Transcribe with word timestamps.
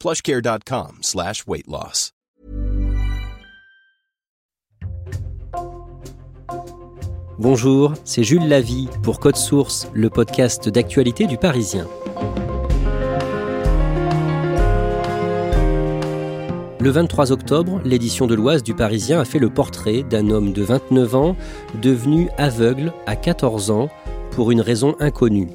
plushcare.com 0.00 0.98
slash 1.02 1.44
weight 1.46 1.66
loss. 1.66 2.12
Bonjour, 7.38 7.92
c'est 8.04 8.24
Jules 8.24 8.48
Lavie 8.48 8.88
pour 9.02 9.20
Code 9.20 9.36
Source, 9.36 9.88
le 9.92 10.08
podcast 10.08 10.70
d'actualité 10.70 11.26
du 11.26 11.36
Parisien. 11.36 11.86
Le 16.80 16.90
23 16.90 17.32
octobre, 17.32 17.80
l'édition 17.84 18.26
de 18.26 18.34
l'Oise 18.34 18.62
du 18.62 18.72
Parisien 18.72 19.20
a 19.20 19.24
fait 19.26 19.38
le 19.38 19.50
portrait 19.50 20.02
d'un 20.02 20.30
homme 20.30 20.52
de 20.52 20.62
29 20.62 21.14
ans 21.14 21.36
devenu 21.82 22.30
aveugle 22.38 22.92
à 23.06 23.16
14 23.16 23.70
ans 23.70 23.88
pour 24.30 24.50
une 24.50 24.60
raison 24.60 24.94
inconnue. 24.98 25.48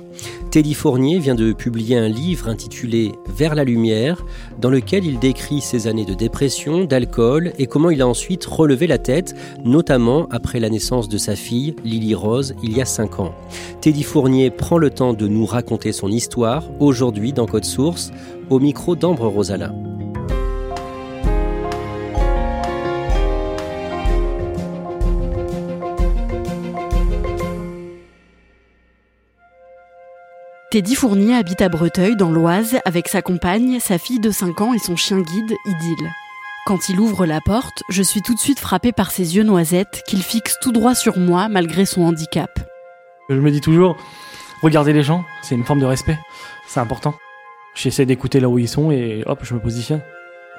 Teddy 0.52 0.74
Fournier 0.74 1.20
vient 1.20 1.36
de 1.36 1.54
publier 1.54 1.98
un 1.98 2.10
livre 2.10 2.50
intitulé 2.50 3.14
Vers 3.28 3.56
la 3.56 3.64
lumière, 3.64 4.26
dans 4.60 4.70
lequel 4.70 5.06
il 5.06 5.18
décrit 5.18 5.62
ses 5.62 5.88
années 5.88 6.06
de 6.06 6.14
dépression, 6.14 6.84
d'alcool 6.84 7.54
et 7.58 7.68
comment 7.68 7.90
il 7.90 8.02
a 8.02 8.08
ensuite 8.08 8.46
relevé 8.46 8.88
la 8.88 8.98
tête, 8.98 9.34
notamment 9.64 10.28
après 10.30 10.60
la 10.60 10.70
naissance 10.70 11.08
de 11.08 11.18
sa 11.18 11.36
fille, 11.36 11.76
Lily 11.86 12.16
Rose, 12.16 12.54
il 12.64 12.76
y 12.76 12.82
a 12.82 12.86
5 12.86 13.20
ans. 13.20 13.34
Teddy 13.80 14.04
Fournier 14.04 14.50
prend 14.50 14.78
le 14.78 14.90
temps 14.90 15.14
de 15.14 15.28
nous 15.28 15.46
raconter 15.46 15.92
son 15.92 16.10
histoire, 16.10 16.66
aujourd'hui 16.80 17.34
dans 17.34 17.46
Code 17.46 17.66
Source, 17.66 18.12
au 18.50 18.60
micro 18.60 18.96
d'Ambre 18.96 19.28
Rosala. 19.28 19.74
Teddy 30.72 30.96
Fournier 30.96 31.36
habite 31.36 31.62
à 31.62 31.68
Breteuil, 31.68 32.16
dans 32.16 32.32
l'Oise, 32.32 32.78
avec 32.86 33.10
sa 33.10 33.22
compagne, 33.22 33.82
sa 33.82 33.98
fille 33.98 34.22
de 34.22 34.32
5 34.32 34.62
ans 34.62 34.74
et 34.74 34.80
son 34.80 34.96
chien 34.96 35.20
guide, 35.20 35.54
Idylle. 35.66 36.10
Quand 36.66 36.88
il 36.88 36.98
ouvre 36.98 37.26
la 37.26 37.42
porte, 37.42 37.84
je 37.90 38.02
suis 38.02 38.22
tout 38.22 38.34
de 38.34 38.40
suite 38.40 38.62
frappée 38.62 38.94
par 38.94 39.12
ses 39.12 39.36
yeux 39.36 39.44
noisettes 39.44 40.02
qu'il 40.08 40.24
fixe 40.24 40.56
tout 40.62 40.72
droit 40.72 40.96
sur 40.96 41.18
moi 41.18 41.50
malgré 41.50 41.86
son 41.86 42.04
handicap. 42.04 42.58
Je 43.30 43.36
me 43.36 43.52
dis 43.52 43.60
toujours, 43.60 43.98
regarder 44.62 44.94
les 44.94 45.04
gens, 45.04 45.26
c'est 45.42 45.56
une 45.56 45.66
forme 45.66 45.82
de 45.82 45.86
respect. 45.86 46.18
C'est 46.68 46.80
important. 46.80 47.16
J'essaie 47.76 48.06
d'écouter 48.06 48.40
là 48.40 48.48
où 48.48 48.58
ils 48.58 48.70
sont 48.70 48.92
et 48.92 49.24
hop, 49.26 49.40
je 49.44 49.54
me 49.54 49.60
positionne. 49.60 50.02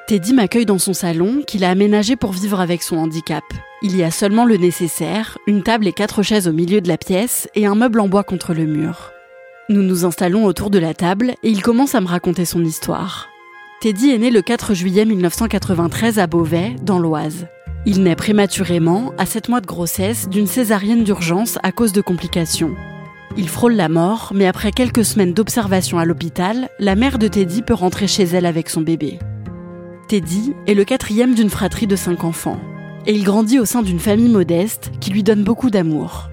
Teddy 0.08 0.34
m'accueille 0.34 0.66
dans 0.66 0.78
son 0.78 0.92
salon 0.92 1.40
qu'il 1.46 1.64
a 1.64 1.70
aménagé 1.70 2.16
pour 2.16 2.32
vivre 2.32 2.60
avec 2.60 2.82
son 2.82 2.98
handicap. 2.98 3.44
Il 3.80 3.96
y 3.96 4.02
a 4.02 4.10
seulement 4.10 4.44
le 4.44 4.58
nécessaire, 4.58 5.38
une 5.46 5.62
table 5.62 5.86
et 5.86 5.94
quatre 5.94 6.22
chaises 6.22 6.48
au 6.48 6.52
milieu 6.52 6.82
de 6.82 6.88
la 6.88 6.98
pièce 6.98 7.48
et 7.54 7.64
un 7.64 7.74
meuble 7.74 7.98
en 7.98 8.08
bois 8.08 8.24
contre 8.24 8.52
le 8.52 8.66
mur. 8.66 9.10
Nous 9.68 9.82
nous 9.82 10.04
installons 10.04 10.44
autour 10.44 10.70
de 10.70 10.80
la 10.80 10.92
table 10.92 11.34
et 11.44 11.48
il 11.48 11.62
commence 11.62 11.94
à 11.94 12.00
me 12.00 12.08
raconter 12.08 12.44
son 12.44 12.64
histoire. 12.64 13.28
Teddy 13.80 14.10
est 14.10 14.18
né 14.18 14.30
le 14.30 14.42
4 14.42 14.74
juillet 14.74 15.04
1993 15.04 16.18
à 16.18 16.26
Beauvais, 16.26 16.74
dans 16.82 16.98
l'Oise. 16.98 17.46
Il 17.86 18.02
naît 18.02 18.16
prématurément, 18.16 19.12
à 19.18 19.26
7 19.26 19.48
mois 19.48 19.60
de 19.60 19.66
grossesse, 19.66 20.28
d'une 20.28 20.48
césarienne 20.48 21.04
d'urgence 21.04 21.58
à 21.62 21.70
cause 21.70 21.92
de 21.92 22.00
complications. 22.00 22.74
Il 23.36 23.48
frôle 23.48 23.74
la 23.74 23.88
mort, 23.88 24.32
mais 24.34 24.46
après 24.46 24.72
quelques 24.72 25.04
semaines 25.04 25.32
d'observation 25.32 25.98
à 25.98 26.04
l'hôpital, 26.04 26.68
la 26.80 26.96
mère 26.96 27.18
de 27.18 27.28
Teddy 27.28 27.62
peut 27.62 27.74
rentrer 27.74 28.08
chez 28.08 28.24
elle 28.24 28.46
avec 28.46 28.68
son 28.68 28.80
bébé. 28.80 29.20
Teddy 30.08 30.54
est 30.66 30.74
le 30.74 30.84
quatrième 30.84 31.34
d'une 31.34 31.50
fratrie 31.50 31.86
de 31.86 31.96
cinq 31.96 32.24
enfants, 32.24 32.60
et 33.06 33.14
il 33.14 33.22
grandit 33.22 33.60
au 33.60 33.64
sein 33.64 33.82
d'une 33.82 34.00
famille 34.00 34.28
modeste 34.28 34.90
qui 35.00 35.10
lui 35.10 35.22
donne 35.22 35.44
beaucoup 35.44 35.70
d'amour. 35.70 36.31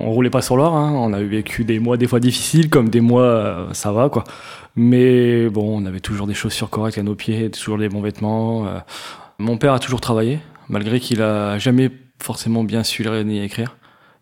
On 0.00 0.10
roulait 0.12 0.30
pas 0.30 0.42
sur 0.42 0.56
l'or, 0.56 0.76
hein. 0.76 0.92
on 0.94 1.12
a 1.12 1.20
vécu 1.20 1.64
des 1.64 1.80
mois 1.80 1.96
des 1.96 2.06
fois 2.06 2.20
difficiles, 2.20 2.70
comme 2.70 2.88
des 2.88 3.00
mois 3.00 3.22
euh, 3.22 3.72
ça 3.72 3.90
va 3.90 4.08
quoi. 4.08 4.24
Mais 4.76 5.48
bon, 5.48 5.82
on 5.82 5.86
avait 5.86 5.98
toujours 6.00 6.26
des 6.28 6.34
chaussures 6.34 6.70
correctes 6.70 6.98
à 6.98 7.02
nos 7.02 7.16
pieds, 7.16 7.50
toujours 7.50 7.76
les 7.78 7.88
bons 7.88 8.00
vêtements. 8.00 8.66
euh. 8.68 8.78
Mon 9.38 9.56
père 9.58 9.72
a 9.72 9.80
toujours 9.80 10.00
travaillé, 10.00 10.38
malgré 10.68 11.00
qu'il 11.00 11.20
a 11.22 11.58
jamais 11.58 11.90
forcément 12.20 12.62
bien 12.64 12.84
su 12.84 13.02
lire 13.02 13.24
ni 13.24 13.40
écrire. 13.42 13.76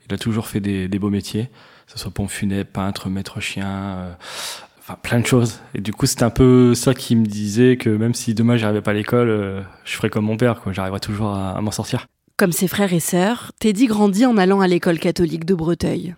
Il 0.09 0.15
a 0.15 0.19
toujours 0.19 0.47
fait 0.47 0.61
des, 0.61 0.89
des 0.89 0.99
beaux 0.99 1.11
métiers, 1.11 1.51
que 1.87 1.93
ce 1.93 1.99
soit 1.99 2.11
pompe 2.11 2.31
funèbre, 2.31 2.71
peintre, 2.71 3.11
maître 3.11 3.41
chien, 3.41 3.69
euh, 3.69 4.13
enfin 4.79 4.97
plein 5.03 5.21
de 5.21 5.27
choses. 5.27 5.61
Et 5.75 5.81
du 5.83 5.93
coup, 5.93 6.07
c'était 6.07 6.23
un 6.25 6.31
peu 6.31 6.75
ça 6.75 6.95
qui 6.95 7.17
me 7.17 7.27
disait 7.27 7.77
que 7.77 7.91
même 7.91 8.15
si 8.15 8.33
demain 8.35 8.57
j'arrivais 8.57 8.81
pas 8.83 8.93
à 8.93 8.95
l'école, 8.95 9.65
je 9.85 9.97
ferais 9.97 10.09
comme 10.09 10.25
mon 10.25 10.37
père, 10.39 10.61
quoi. 10.61 10.73
J'arriverais 10.73 11.01
toujours 11.01 11.29
à, 11.35 11.51
à 11.51 11.61
m'en 11.61 11.71
sortir. 11.71 12.07
Comme 12.37 12.53
ses 12.53 12.69
frères 12.69 12.93
et 12.93 13.01
sœurs, 13.01 13.53
Teddy 13.59 13.87
grandit 13.87 14.27
en 14.27 14.37
allant 14.37 14.61
à 14.61 14.67
l'école 14.69 14.99
catholique 14.99 15.47
de 15.47 15.55
Breteuil. 15.55 16.15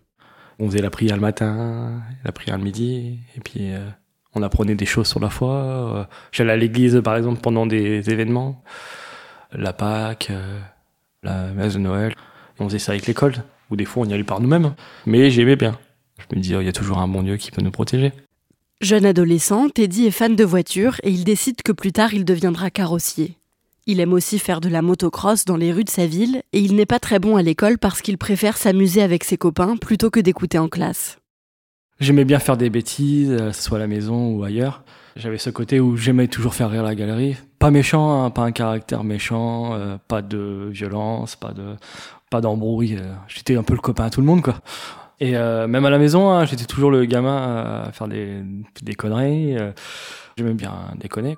On 0.59 0.67
faisait 0.67 0.83
la 0.83 0.91
prière 0.91 1.15
le 1.15 1.23
matin, 1.23 2.03
la 2.25 2.33
prière 2.33 2.59
le 2.59 2.65
midi, 2.65 3.19
et 3.37 3.41
puis 3.41 3.73
euh, 3.73 3.89
on 4.35 4.43
apprenait 4.43 4.75
des 4.75 4.85
choses 4.87 5.07
sur 5.07 5.21
la 5.21 5.31
foi. 5.31 5.53
euh, 5.55 6.05
J'allais 6.33 6.53
à 6.55 6.57
l'église, 6.57 7.01
par 7.05 7.17
exemple, 7.17 7.41
pendant 7.41 7.67
des 7.67 8.11
événements, 8.11 8.65
la 9.53 9.73
Pâque, 9.73 10.29
euh, 10.31 10.59
la 11.23 11.53
messe 11.53 11.75
de 11.75 11.79
Noël. 11.79 12.15
On 12.59 12.65
faisait 12.65 12.81
ça 12.81 12.91
avec 12.93 13.07
l'école, 13.07 13.35
ou 13.71 13.77
des 13.77 13.85
fois 13.85 14.05
on 14.05 14.09
y 14.09 14.13
allait 14.13 14.25
par 14.25 14.41
nous-mêmes. 14.41 14.75
Mais 15.07 15.31
j'aimais 15.31 15.55
bien. 15.55 15.79
Je 16.19 16.37
me 16.37 16.43
disais, 16.43 16.57
oh, 16.57 16.61
il 16.61 16.67
y 16.67 16.69
a 16.69 16.73
toujours 16.73 16.99
un 16.99 17.07
bon 17.07 17.23
Dieu 17.23 17.37
qui 17.37 17.53
peut 17.53 17.63
nous 17.63 17.71
protéger. 17.71 18.13
Jeune 18.81 19.07
adolescent, 19.07 19.69
Teddy 19.69 20.07
est 20.07 20.11
fan 20.11 20.35
de 20.35 20.45
voitures 20.45 20.97
et 21.05 21.11
il 21.11 21.23
décide 21.23 21.63
que 21.63 21.71
plus 21.73 21.93
tard 21.93 22.13
il 22.13 22.25
deviendra 22.25 22.71
carrossier. 22.71 23.38
Il 23.91 24.01
aime 24.01 24.13
aussi 24.13 24.39
faire 24.39 24.61
de 24.61 24.69
la 24.69 24.83
motocross 24.83 25.47
dans 25.47 25.57
les 25.57 25.73
rues 25.73 25.83
de 25.83 25.89
sa 25.89 26.07
ville 26.07 26.43
et 26.53 26.61
il 26.61 26.77
n'est 26.77 26.85
pas 26.85 26.99
très 26.99 27.19
bon 27.19 27.37
à 27.37 27.43
l'école 27.43 27.79
parce 27.79 28.03
qu'il 28.03 28.19
préfère 28.19 28.59
s'amuser 28.59 29.01
avec 29.01 29.25
ses 29.25 29.39
copains 29.39 29.79
plutôt 29.79 30.11
que 30.11 30.21
d'écouter 30.21 30.59
en 30.59 30.69
classe. 30.69 31.17
J'aimais 31.99 32.27
bien 32.27 32.39
faire 32.39 32.59
des 32.59 32.69
bêtises, 32.69 33.31
euh, 33.31 33.51
soit 33.51 33.79
à 33.79 33.81
la 33.81 33.87
maison 33.87 34.33
ou 34.33 34.45
ailleurs. 34.45 34.85
J'avais 35.17 35.39
ce 35.39 35.49
côté 35.49 35.81
où 35.81 35.97
j'aimais 35.97 36.29
toujours 36.29 36.55
faire 36.55 36.71
rire 36.71 36.83
la 36.83 36.95
galerie. 36.95 37.39
Pas 37.59 37.71
méchant, 37.71 38.25
hein, 38.25 38.29
pas 38.29 38.43
un 38.43 38.53
caractère 38.53 39.05
méchant, 39.05 39.73
euh, 39.73 39.97
pas 40.07 40.21
de 40.21 40.69
violence, 40.71 41.35
pas 41.35 41.53
de 41.53 41.75
pas 42.31 42.43
d'embrouille. 42.43 42.99
euh. 43.01 43.15
J'étais 43.27 43.57
un 43.57 43.63
peu 43.63 43.73
le 43.73 43.81
copain 43.81 44.05
à 44.05 44.11
tout 44.11 44.21
le 44.21 44.27
monde, 44.27 44.43
quoi. 44.43 44.61
Et 45.19 45.33
même 45.33 45.85
à 45.85 45.91
la 45.91 45.99
maison, 45.99 46.31
hein, 46.31 46.45
j'étais 46.45 46.65
toujours 46.67 46.93
le 46.93 47.05
gamin 47.05 47.85
à 47.87 47.91
faire 47.91 48.07
des, 48.07 48.41
des 48.83 48.95
conneries. 48.95 49.57
J'aimais 50.37 50.55
bien 50.55 50.73
déconner. 51.01 51.37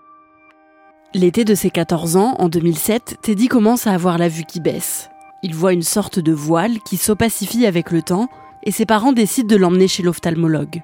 L'été 1.12 1.44
de 1.44 1.56
ses 1.56 1.70
14 1.70 2.14
ans, 2.14 2.36
en 2.38 2.48
2007, 2.48 3.18
Teddy 3.20 3.48
commence 3.48 3.88
à 3.88 3.92
avoir 3.92 4.16
la 4.16 4.28
vue 4.28 4.44
qui 4.44 4.60
baisse. 4.60 5.10
Il 5.42 5.56
voit 5.56 5.72
une 5.72 5.82
sorte 5.82 6.20
de 6.20 6.32
voile 6.32 6.78
qui 6.84 6.96
s'opacifie 6.96 7.66
avec 7.66 7.90
le 7.90 8.00
temps 8.00 8.28
et 8.62 8.70
ses 8.70 8.86
parents 8.86 9.12
décident 9.12 9.48
de 9.48 9.56
l'emmener 9.56 9.88
chez 9.88 10.04
l'ophtalmologue. 10.04 10.82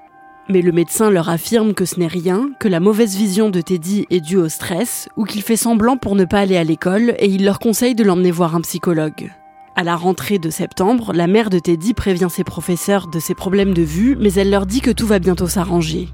Mais 0.49 0.61
le 0.61 0.73
médecin 0.73 1.09
leur 1.11 1.29
affirme 1.29 1.73
que 1.73 1.85
ce 1.85 1.97
n'est 1.97 2.07
rien, 2.07 2.49
que 2.59 2.67
la 2.67 2.81
mauvaise 2.81 3.15
vision 3.15 3.49
de 3.49 3.61
Teddy 3.61 4.05
est 4.09 4.19
due 4.19 4.35
au 4.35 4.49
stress 4.49 5.07
ou 5.15 5.23
qu'il 5.23 5.43
fait 5.43 5.55
semblant 5.55 5.95
pour 5.95 6.15
ne 6.15 6.25
pas 6.25 6.39
aller 6.39 6.57
à 6.57 6.65
l'école 6.65 7.15
et 7.19 7.27
il 7.27 7.45
leur 7.45 7.59
conseille 7.59 7.95
de 7.95 8.03
l'emmener 8.03 8.31
voir 8.31 8.53
un 8.53 8.61
psychologue. 8.61 9.31
À 9.77 9.85
la 9.85 9.95
rentrée 9.95 10.39
de 10.39 10.49
septembre, 10.49 11.13
la 11.13 11.27
mère 11.27 11.49
de 11.49 11.59
Teddy 11.59 11.93
prévient 11.93 12.29
ses 12.29 12.43
professeurs 12.43 13.07
de 13.07 13.19
ses 13.19 13.33
problèmes 13.33 13.73
de 13.73 13.83
vue, 13.83 14.17
mais 14.19 14.33
elle 14.33 14.49
leur 14.49 14.65
dit 14.65 14.81
que 14.81 14.91
tout 14.91 15.07
va 15.07 15.19
bientôt 15.19 15.47
s'arranger. 15.47 16.09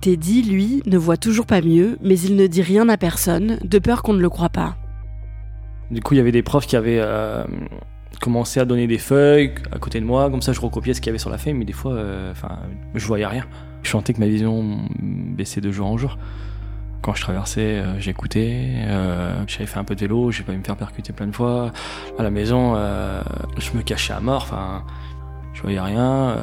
Teddy, 0.00 0.42
lui, 0.42 0.82
ne 0.86 0.96
voit 0.96 1.16
toujours 1.16 1.46
pas 1.46 1.60
mieux, 1.60 1.98
mais 2.02 2.18
il 2.18 2.36
ne 2.36 2.46
dit 2.46 2.62
rien 2.62 2.88
à 2.88 2.96
personne, 2.96 3.58
de 3.64 3.78
peur 3.78 4.02
qu'on 4.02 4.12
ne 4.12 4.20
le 4.20 4.30
croie 4.30 4.48
pas. 4.48 4.76
Du 5.90 6.00
coup, 6.00 6.14
il 6.14 6.18
y 6.18 6.20
avait 6.20 6.32
des 6.32 6.42
profs 6.42 6.66
qui 6.66 6.76
avaient 6.76 7.00
euh, 7.00 7.44
commencé 8.20 8.60
à 8.60 8.64
donner 8.64 8.86
des 8.86 8.98
feuilles 8.98 9.54
à 9.72 9.78
côté 9.78 10.00
de 10.00 10.04
moi, 10.04 10.30
comme 10.30 10.42
ça 10.42 10.52
je 10.52 10.60
recopiais 10.60 10.94
ce 10.94 11.00
qu'il 11.00 11.08
y 11.08 11.10
avait 11.10 11.18
sur 11.18 11.30
la 11.30 11.38
feuille, 11.38 11.54
mais 11.54 11.64
des 11.64 11.72
fois, 11.72 11.94
euh, 11.94 12.30
enfin, 12.30 12.58
je 12.94 13.06
voyais 13.06 13.26
rien. 13.26 13.44
Je 13.82 13.90
sentais 13.90 14.12
que 14.12 14.20
ma 14.20 14.26
vision 14.26 14.80
baissait 15.00 15.60
de 15.60 15.70
jour 15.70 15.86
en 15.86 15.96
jour. 15.96 16.18
Quand 17.00 17.14
je 17.14 17.22
traversais, 17.22 17.78
euh, 17.78 17.98
j'écoutais. 18.00 18.74
Euh, 18.86 19.44
J'avais 19.46 19.66
fait 19.66 19.78
un 19.78 19.84
peu 19.84 19.94
de 19.94 20.00
vélo, 20.00 20.30
j'ai 20.30 20.42
pas 20.42 20.52
me 20.52 20.62
faire 20.62 20.76
percuter 20.76 21.12
plein 21.12 21.28
de 21.28 21.34
fois. 21.34 21.72
À 22.18 22.22
la 22.22 22.30
maison, 22.30 22.74
euh, 22.76 23.22
je 23.56 23.76
me 23.76 23.82
cachais 23.82 24.12
à 24.12 24.20
mort. 24.20 24.42
Enfin, 24.42 24.84
je 25.54 25.62
voyais 25.62 25.80
rien. 25.80 26.36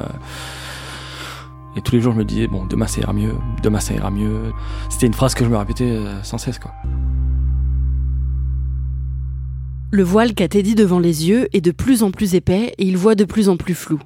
Et 1.76 1.82
tous 1.82 1.94
les 1.94 2.00
jours, 2.00 2.14
je 2.14 2.18
me 2.18 2.24
disais 2.24 2.46
bon, 2.46 2.64
demain 2.64 2.86
ça 2.86 3.00
ira 3.00 3.12
mieux, 3.12 3.34
demain 3.62 3.80
ça 3.80 3.92
ira 3.94 4.10
mieux. 4.10 4.52
C'était 4.88 5.06
une 5.06 5.14
phrase 5.14 5.34
que 5.34 5.44
je 5.44 5.50
me 5.50 5.56
répétais 5.56 5.84
euh, 5.84 6.22
sans 6.22 6.38
cesse, 6.38 6.58
quoi. 6.58 6.72
Le 9.92 10.02
voile 10.02 10.34
qu'a 10.34 10.48
Teddy 10.48 10.74
devant 10.74 10.98
les 10.98 11.28
yeux 11.28 11.48
est 11.52 11.60
de 11.60 11.70
plus 11.70 12.02
en 12.02 12.10
plus 12.10 12.34
épais 12.34 12.74
et 12.76 12.84
il 12.84 12.96
voit 12.96 13.14
de 13.14 13.24
plus 13.24 13.48
en 13.48 13.56
plus 13.56 13.74
flou. 13.74 14.00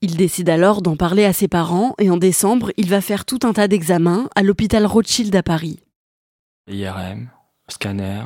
Il 0.00 0.16
décide 0.16 0.48
alors 0.48 0.82
d'en 0.82 0.96
parler 0.96 1.24
à 1.24 1.32
ses 1.32 1.48
parents 1.48 1.94
et 1.98 2.10
en 2.10 2.16
décembre, 2.16 2.70
il 2.76 2.88
va 2.88 3.00
faire 3.00 3.24
tout 3.24 3.40
un 3.42 3.52
tas 3.52 3.68
d'examens 3.68 4.28
à 4.34 4.42
l'hôpital 4.42 4.86
Rothschild 4.86 5.34
à 5.34 5.42
Paris. 5.42 5.80
IRM, 6.68 7.28
scanner. 7.68 8.22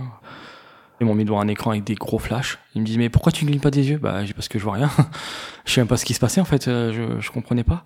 Ils 1.00 1.06
m'ont 1.06 1.14
mis 1.14 1.25
devant 1.25 1.41
un 1.41 1.49
écran 1.49 1.70
avec 1.70 1.85
des 1.85 1.94
gros 1.94 2.19
flashs. 2.19 2.58
Ils 2.75 2.82
me 2.82 2.87
disent 2.87 2.99
mais 2.99 3.08
pourquoi 3.08 3.32
tu 3.32 3.44
ne 3.44 3.50
clignes 3.50 3.61
pas 3.62 3.70
des 3.70 3.88
yeux? 3.88 3.99
Bah 3.99 4.20
parce 4.35 4.49
que 4.49 4.58
je 4.58 4.64
vois 4.64 4.75
rien. 4.75 4.91
je 5.64 5.73
sais 5.73 5.81
même 5.81 5.88
pas 5.88 5.97
ce 5.97 6.05
qui 6.05 6.12
se 6.14 6.20
passait 6.20 6.41
en 6.41 6.44
fait. 6.44 6.69
euh, 6.69 6.93
Je, 6.93 7.20
je 7.20 7.31
comprenais 7.31 7.64
pas. 7.64 7.85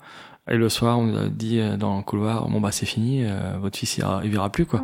Et 0.51 0.57
le 0.57 0.69
soir 0.69 0.99
on 0.99 1.29
dit 1.29 1.61
euh, 1.61 1.77
dans 1.77 1.97
le 1.97 2.03
couloir 2.03 2.49
bon 2.49 2.61
bah 2.61 2.71
c'est 2.73 2.87
fini, 2.87 3.25
euh, 3.25 3.57
votre 3.61 3.79
fils 3.79 3.97
il, 3.99 4.05
il 4.25 4.31
verra 4.31 4.51
plus 4.51 4.67
quoi. 4.67 4.81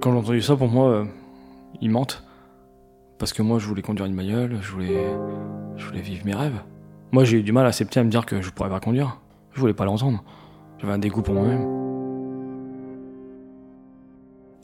Quand 0.00 0.12
j'ai 0.12 0.18
entendu 0.18 0.40
ça 0.42 0.56
pour 0.56 0.68
moi, 0.68 0.88
euh, 0.88 1.04
ils 1.80 1.90
mentent. 1.90 2.22
Parce 3.18 3.32
que 3.32 3.42
moi 3.42 3.58
je 3.58 3.66
voulais 3.66 3.82
conduire 3.82 4.06
une 4.06 4.16
bagnole, 4.16 4.58
je 4.62 4.70
voulais, 4.72 5.04
je 5.76 5.84
voulais 5.86 6.00
vivre 6.00 6.24
mes 6.24 6.34
rêves. 6.34 6.60
Moi 7.12 7.24
j'ai 7.24 7.38
eu 7.38 7.42
du 7.42 7.52
mal 7.52 7.64
à 7.66 7.68
accepter 7.68 8.00
à 8.00 8.04
me 8.04 8.08
dire 8.10 8.24
que 8.24 8.40
je 8.40 8.50
pourrais 8.50 8.70
pas 8.70 8.80
conduire. 8.80 9.18
Je 9.52 9.60
voulais 9.60 9.74
pas 9.74 9.84
l'entendre. 9.84 10.22
J'avais 10.80 10.92
un 10.92 10.98
dégoût 10.98 11.22
pour 11.22 11.34
moi-même. 11.34 11.81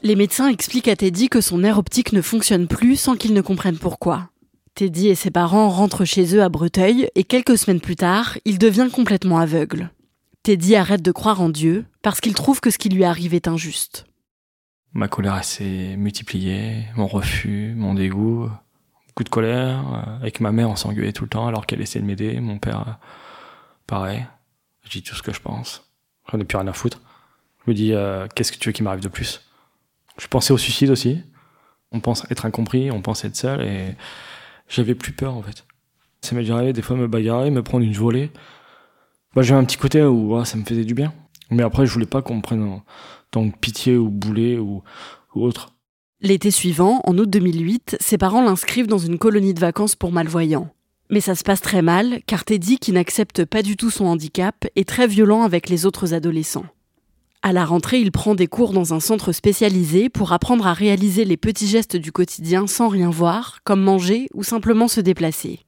Les 0.02 0.14
médecins 0.14 0.48
expliquent 0.48 0.88
à 0.88 0.94
Teddy 0.94 1.28
que 1.28 1.40
son 1.40 1.58
nerf 1.58 1.76
optique 1.76 2.12
ne 2.12 2.22
fonctionne 2.22 2.68
plus 2.68 2.96
sans 2.96 3.16
qu'il 3.16 3.34
ne 3.34 3.40
comprenne 3.40 3.78
pourquoi. 3.78 4.30
Teddy 4.74 5.08
et 5.08 5.16
ses 5.16 5.32
parents 5.32 5.68
rentrent 5.70 6.04
chez 6.04 6.36
eux 6.36 6.42
à 6.42 6.48
Breteuil 6.48 7.08
et 7.16 7.24
quelques 7.24 7.58
semaines 7.58 7.80
plus 7.80 7.96
tard, 7.96 8.38
il 8.44 8.58
devient 8.58 8.88
complètement 8.92 9.38
aveugle. 9.38 9.90
Teddy 10.44 10.76
arrête 10.76 11.02
de 11.02 11.10
croire 11.10 11.40
en 11.40 11.48
Dieu 11.48 11.84
parce 12.02 12.20
qu'il 12.20 12.34
trouve 12.34 12.60
que 12.60 12.70
ce 12.70 12.78
qui 12.78 12.88
lui 12.88 13.02
arrive 13.02 13.34
est 13.34 13.48
injuste. 13.48 14.06
Ma 14.92 15.08
colère 15.08 15.42
s'est 15.42 15.96
multipliée, 15.96 16.84
mon 16.96 17.08
refus, 17.08 17.74
mon 17.76 17.94
dégoût, 17.94 18.48
beaucoup 19.08 19.24
de 19.24 19.28
colère. 19.28 19.84
Euh, 19.94 20.16
Avec 20.20 20.38
ma 20.40 20.52
mère, 20.52 20.70
on 20.70 20.76
s'engueulait 20.76 21.12
tout 21.12 21.24
le 21.24 21.30
temps 21.30 21.48
alors 21.48 21.66
qu'elle 21.66 21.80
essayait 21.80 22.00
de 22.00 22.06
m'aider. 22.06 22.38
Mon 22.40 22.58
père, 22.58 22.80
euh, 22.88 22.92
pareil. 23.88 24.24
Je 24.84 24.90
dis 24.90 25.02
tout 25.02 25.16
ce 25.16 25.22
que 25.22 25.34
je 25.34 25.40
pense. 25.40 25.82
J'en 26.30 26.38
ai 26.38 26.44
plus 26.44 26.56
rien 26.56 26.68
à 26.68 26.72
foutre. 26.72 27.00
Je 27.66 27.70
me 27.70 27.74
dis, 27.74 27.92
euh, 27.92 28.28
qu'est-ce 28.34 28.52
que 28.52 28.58
tu 28.58 28.68
veux 28.68 28.72
qu'il 28.72 28.84
m'arrive 28.84 29.02
de 29.02 29.08
plus? 29.08 29.42
Je 30.18 30.26
pensais 30.26 30.52
au 30.52 30.58
suicide 30.58 30.90
aussi. 30.90 31.18
On 31.92 32.00
pense 32.00 32.26
être 32.30 32.44
incompris, 32.44 32.90
on 32.90 33.00
pense 33.00 33.24
être 33.24 33.36
seul 33.36 33.62
et 33.62 33.96
j'avais 34.68 34.94
plus 34.94 35.12
peur 35.12 35.34
en 35.34 35.42
fait. 35.42 35.64
Ça 36.20 36.34
m'est 36.34 36.42
déjà 36.42 36.56
arrivé 36.56 36.72
des 36.72 36.82
fois 36.82 36.96
me 36.96 37.06
bagarrer, 37.06 37.50
me 37.50 37.62
prendre 37.62 37.84
une 37.84 37.94
volée. 37.94 38.30
Moi 39.34 39.42
j'avais 39.42 39.60
un 39.60 39.64
petit 39.64 39.78
côté 39.78 40.02
où 40.02 40.36
ah, 40.36 40.44
ça 40.44 40.56
me 40.58 40.64
faisait 40.64 40.84
du 40.84 40.94
bien. 40.94 41.12
Mais 41.50 41.62
après 41.62 41.86
je 41.86 41.92
voulais 41.92 42.06
pas 42.06 42.20
qu'on 42.20 42.36
me 42.36 42.42
prenne 42.42 42.62
en 42.62 42.82
tant 43.30 43.48
que 43.48 43.56
pitié 43.56 43.96
ou 43.96 44.10
boulet 44.10 44.58
ou, 44.58 44.82
ou 45.34 45.42
autre. 45.42 45.74
L'été 46.20 46.50
suivant, 46.50 47.00
en 47.04 47.16
août 47.16 47.30
2008, 47.30 47.98
ses 48.00 48.18
parents 48.18 48.42
l'inscrivent 48.42 48.88
dans 48.88 48.98
une 48.98 49.18
colonie 49.18 49.54
de 49.54 49.60
vacances 49.60 49.94
pour 49.94 50.10
malvoyants. 50.10 50.68
Mais 51.10 51.20
ça 51.20 51.34
se 51.34 51.44
passe 51.44 51.60
très 51.60 51.80
mal, 51.80 52.20
car 52.26 52.44
Teddy, 52.44 52.78
qui 52.78 52.92
n'accepte 52.92 53.44
pas 53.44 53.62
du 53.62 53.76
tout 53.76 53.90
son 53.90 54.06
handicap, 54.06 54.66
est 54.74 54.88
très 54.88 55.06
violent 55.06 55.42
avec 55.42 55.68
les 55.68 55.86
autres 55.86 56.14
adolescents. 56.14 56.66
À 57.42 57.52
la 57.52 57.64
rentrée, 57.64 58.00
il 58.00 58.10
prend 58.10 58.34
des 58.34 58.48
cours 58.48 58.72
dans 58.72 58.94
un 58.94 59.00
centre 59.00 59.30
spécialisé 59.30 60.08
pour 60.08 60.32
apprendre 60.32 60.66
à 60.66 60.72
réaliser 60.72 61.24
les 61.24 61.36
petits 61.36 61.68
gestes 61.68 61.96
du 61.96 62.10
quotidien 62.10 62.66
sans 62.66 62.88
rien 62.88 63.10
voir, 63.10 63.60
comme 63.62 63.80
manger 63.80 64.28
ou 64.34 64.42
simplement 64.42 64.88
se 64.88 65.00
déplacer. 65.00 65.60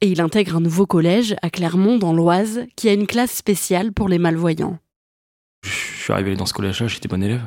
Et 0.00 0.08
il 0.08 0.20
intègre 0.20 0.56
un 0.56 0.60
nouveau 0.60 0.86
collège 0.86 1.34
à 1.42 1.50
Clermont, 1.50 1.98
dans 1.98 2.12
l'Oise, 2.12 2.60
qui 2.76 2.88
a 2.88 2.92
une 2.92 3.08
classe 3.08 3.32
spéciale 3.32 3.92
pour 3.92 4.08
les 4.08 4.18
malvoyants. 4.18 4.78
Je 5.62 5.70
suis 5.70 6.12
arrivé 6.12 6.36
dans 6.36 6.46
ce 6.46 6.54
collège-là, 6.54 6.86
j'étais 6.86 7.08
bon 7.08 7.22
élève. 7.22 7.46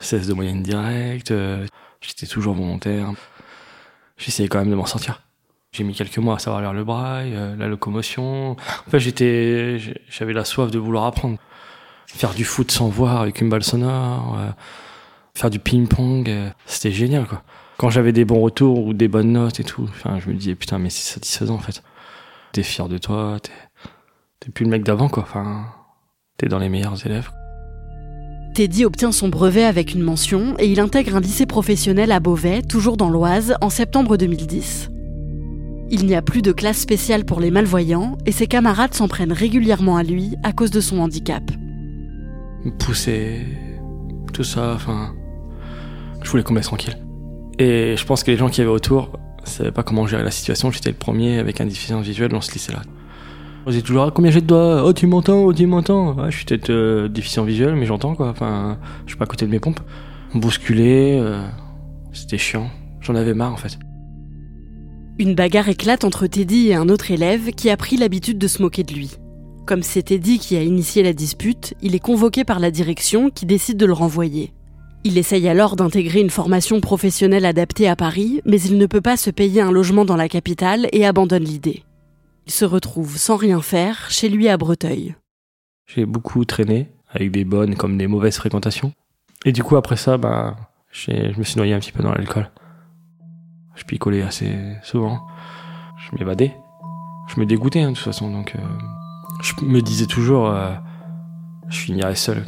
16 0.00 0.28
de 0.28 0.34
moyenne 0.34 0.62
directe, 0.62 1.32
euh, 1.32 1.66
j'étais 2.00 2.26
toujours 2.26 2.54
volontaire. 2.54 3.12
J'essayais 4.16 4.48
quand 4.48 4.60
même 4.60 4.70
de 4.70 4.76
m'en 4.76 4.86
sortir. 4.86 5.22
J'ai 5.72 5.82
mis 5.82 5.94
quelques 5.94 6.18
mois 6.18 6.36
à 6.36 6.38
savoir 6.38 6.62
lire 6.62 6.72
le 6.72 6.84
braille, 6.84 7.34
euh, 7.34 7.56
la 7.56 7.66
locomotion. 7.66 8.52
En 8.52 8.90
fait, 8.90 9.00
j'étais, 9.00 9.78
j'avais 10.08 10.32
la 10.32 10.44
soif 10.44 10.70
de 10.70 10.78
vouloir 10.78 11.04
apprendre. 11.04 11.38
Faire 12.16 12.32
du 12.32 12.44
foot 12.44 12.70
sans 12.70 12.88
voir 12.88 13.20
avec 13.20 13.40
une 13.40 13.48
balle 13.48 13.64
sonore, 13.64 14.36
euh, 14.38 14.50
faire 15.34 15.50
du 15.50 15.58
ping-pong, 15.58 16.28
euh, 16.30 16.48
c'était 16.64 16.92
génial, 16.92 17.26
quoi. 17.26 17.42
Quand 17.76 17.90
j'avais 17.90 18.12
des 18.12 18.24
bons 18.24 18.40
retours 18.40 18.86
ou 18.86 18.94
des 18.94 19.08
bonnes 19.08 19.32
notes 19.32 19.58
et 19.58 19.64
tout, 19.64 19.90
je 20.04 20.30
me 20.30 20.34
disais, 20.34 20.54
putain, 20.54 20.78
mais 20.78 20.90
c'est 20.90 21.14
satisfaisant, 21.14 21.56
en 21.56 21.58
fait. 21.58 21.82
T'es 22.52 22.62
fier 22.62 22.88
de 22.88 22.98
toi, 22.98 23.38
t'es, 23.42 23.50
t'es 24.38 24.50
plus 24.52 24.64
le 24.64 24.70
mec 24.70 24.84
d'avant, 24.84 25.08
quoi. 25.08 25.24
Enfin, 25.24 25.66
t'es 26.38 26.46
dans 26.46 26.60
les 26.60 26.68
meilleurs 26.68 27.04
élèves. 27.04 27.32
Teddy 28.54 28.84
obtient 28.84 29.10
son 29.10 29.28
brevet 29.28 29.64
avec 29.64 29.92
une 29.94 30.02
mention 30.02 30.54
et 30.60 30.68
il 30.70 30.78
intègre 30.78 31.16
un 31.16 31.20
lycée 31.20 31.46
professionnel 31.46 32.12
à 32.12 32.20
Beauvais, 32.20 32.62
toujours 32.62 32.96
dans 32.96 33.10
l'Oise, 33.10 33.56
en 33.60 33.70
septembre 33.70 34.16
2010. 34.16 34.90
Il 35.90 36.06
n'y 36.06 36.14
a 36.14 36.22
plus 36.22 36.42
de 36.42 36.52
classe 36.52 36.78
spéciale 36.78 37.24
pour 37.24 37.40
les 37.40 37.50
malvoyants 37.50 38.16
et 38.24 38.32
ses 38.32 38.46
camarades 38.46 38.94
s'en 38.94 39.08
prennent 39.08 39.32
régulièrement 39.32 39.96
à 39.96 40.04
lui 40.04 40.36
à 40.44 40.52
cause 40.52 40.70
de 40.70 40.80
son 40.80 41.00
handicap. 41.00 41.42
Pousser, 42.72 43.42
tout 44.32 44.44
ça, 44.44 44.72
enfin, 44.74 45.14
je 46.22 46.30
voulais 46.30 46.42
qu'on 46.42 46.52
me 46.52 46.58
laisse 46.58 46.66
tranquille. 46.66 46.96
Et 47.58 47.96
je 47.96 48.04
pense 48.04 48.24
que 48.24 48.30
les 48.30 48.36
gens 48.36 48.48
qui 48.48 48.60
avaient 48.60 48.70
autour 48.70 49.18
savaient 49.44 49.72
pas 49.72 49.82
comment 49.82 50.06
gérer 50.06 50.24
la 50.24 50.30
situation. 50.30 50.70
J'étais 50.70 50.90
le 50.90 50.96
premier 50.96 51.38
avec 51.38 51.60
un 51.60 51.66
déficient 51.66 52.00
visuel 52.00 52.30
dans 52.30 52.40
ce 52.40 52.52
lycée-là. 52.52 52.82
On 53.66 53.70
disait 53.70 53.82
toujours, 53.82 54.04
ah, 54.04 54.10
combien 54.14 54.30
j'ai 54.30 54.40
de 54.40 54.46
doigts? 54.46 54.84
Oh, 54.84 54.92
tu 54.92 55.06
m'entends 55.06 55.42
Oh, 55.44 55.52
tu 55.52 55.66
m'entends 55.66 56.30
Je 56.30 56.36
suis 56.36 56.44
peut-être 56.44 56.70
euh, 56.70 57.08
déficient 57.08 57.44
visuel, 57.44 57.76
mais 57.76 57.86
j'entends, 57.86 58.14
quoi. 58.14 58.28
Enfin, 58.28 58.78
je 59.06 59.12
suis 59.12 59.18
pas 59.18 59.24
à 59.24 59.26
côté 59.26 59.46
de 59.46 59.50
mes 59.50 59.60
pompes. 59.60 59.80
Bousculé, 60.34 61.18
euh, 61.18 61.42
c'était 62.12 62.38
chiant. 62.38 62.70
J'en 63.00 63.14
avais 63.14 63.34
marre, 63.34 63.52
en 63.52 63.56
fait. 63.56 63.78
Une 65.18 65.34
bagarre 65.34 65.68
éclate 65.68 66.04
entre 66.04 66.26
Teddy 66.26 66.68
et 66.70 66.74
un 66.74 66.88
autre 66.88 67.10
élève 67.10 67.52
qui 67.52 67.70
a 67.70 67.76
pris 67.76 67.96
l'habitude 67.96 68.36
de 68.36 68.48
se 68.48 68.60
moquer 68.60 68.82
de 68.82 68.92
lui. 68.92 69.16
Comme 69.66 69.82
c'est 69.82 70.02
Teddy 70.02 70.38
qui 70.38 70.56
a 70.56 70.62
initié 70.62 71.02
la 71.02 71.14
dispute, 71.14 71.72
il 71.80 71.94
est 71.94 72.00
convoqué 72.00 72.44
par 72.44 72.60
la 72.60 72.70
direction 72.70 73.30
qui 73.30 73.46
décide 73.46 73.78
de 73.78 73.86
le 73.86 73.94
renvoyer. 73.94 74.52
Il 75.04 75.16
essaye 75.16 75.48
alors 75.48 75.76
d'intégrer 75.76 76.20
une 76.20 76.30
formation 76.30 76.80
professionnelle 76.80 77.46
adaptée 77.46 77.88
à 77.88 77.96
Paris, 77.96 78.42
mais 78.44 78.60
il 78.60 78.76
ne 78.76 78.86
peut 78.86 79.00
pas 79.00 79.16
se 79.16 79.30
payer 79.30 79.62
un 79.62 79.72
logement 79.72 80.04
dans 80.04 80.16
la 80.16 80.28
capitale 80.28 80.88
et 80.92 81.06
abandonne 81.06 81.44
l'idée. 81.44 81.82
Il 82.46 82.52
se 82.52 82.66
retrouve 82.66 83.16
sans 83.16 83.36
rien 83.36 83.62
faire 83.62 84.10
chez 84.10 84.28
lui 84.28 84.48
à 84.48 84.58
Breteuil. 84.58 85.14
J'ai 85.86 86.04
beaucoup 86.04 86.44
traîné, 86.44 86.90
avec 87.10 87.30
des 87.30 87.44
bonnes 87.44 87.74
comme 87.74 87.96
des 87.96 88.06
mauvaises 88.06 88.36
fréquentations. 88.36 88.92
Et 89.46 89.52
du 89.52 89.62
coup, 89.62 89.76
après 89.76 89.96
ça, 89.96 90.18
bah, 90.18 90.56
je 90.90 91.38
me 91.38 91.42
suis 91.42 91.56
noyé 91.56 91.72
un 91.72 91.80
petit 91.80 91.92
peu 91.92 92.02
dans 92.02 92.12
l'alcool. 92.12 92.50
Je 93.76 93.84
picolais 93.84 94.22
assez 94.22 94.54
souvent. 94.82 95.20
Je 95.98 96.16
m'évadais. 96.16 96.54
Je 97.28 97.40
me 97.40 97.46
dégoûtais, 97.46 97.80
hein, 97.80 97.92
de 97.92 97.96
toute 97.96 98.04
façon, 98.04 98.30
donc 98.30 98.54
euh, 98.56 98.60
je 99.44 99.52
me 99.64 99.80
disais 99.82 100.06
toujours, 100.06 100.48
euh, 100.48 100.72
je 101.68 101.78
finirais 101.78 102.14
seul. 102.14 102.44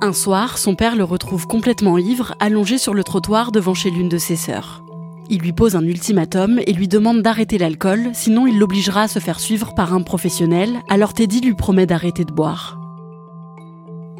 Un 0.00 0.12
soir, 0.12 0.58
son 0.58 0.74
père 0.74 0.96
le 0.96 1.04
retrouve 1.04 1.46
complètement 1.46 1.98
ivre, 1.98 2.34
allongé 2.40 2.78
sur 2.78 2.94
le 2.94 3.04
trottoir 3.04 3.52
devant 3.52 3.74
chez 3.74 3.90
l'une 3.90 4.08
de 4.08 4.18
ses 4.18 4.36
sœurs. 4.36 4.84
Il 5.28 5.40
lui 5.40 5.52
pose 5.52 5.76
un 5.76 5.84
ultimatum 5.84 6.60
et 6.66 6.72
lui 6.72 6.88
demande 6.88 7.20
d'arrêter 7.20 7.58
l'alcool, 7.58 8.10
sinon 8.14 8.46
il 8.46 8.58
l'obligera 8.58 9.02
à 9.02 9.08
se 9.08 9.18
faire 9.18 9.40
suivre 9.40 9.74
par 9.74 9.92
un 9.92 10.00
professionnel, 10.00 10.78
alors 10.88 11.12
Teddy 11.12 11.40
lui 11.40 11.54
promet 11.54 11.84
d'arrêter 11.84 12.24
de 12.24 12.32
boire. 12.32 12.78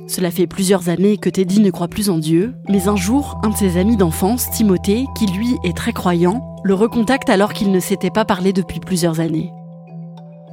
Cela 0.06 0.30
fait 0.30 0.46
plusieurs 0.46 0.88
années 0.88 1.16
que 1.16 1.30
Teddy 1.30 1.60
ne 1.60 1.70
croit 1.70 1.88
plus 1.88 2.10
en 2.10 2.18
Dieu, 2.18 2.54
mais 2.68 2.88
un 2.88 2.96
jour, 2.96 3.40
un 3.42 3.50
de 3.50 3.56
ses 3.56 3.78
amis 3.78 3.96
d'enfance, 3.96 4.50
Timothée, 4.50 5.06
qui 5.16 5.26
lui 5.26 5.56
est 5.64 5.76
très 5.76 5.92
croyant, 5.92 6.56
le 6.64 6.75
recontacte 6.75 7.30
alors 7.30 7.52
qu'il 7.52 7.70
ne 7.70 7.80
s'était 7.80 8.10
pas 8.10 8.25
parlé 8.25 8.52
depuis 8.52 8.80
plusieurs 8.80 9.20
années. 9.20 9.52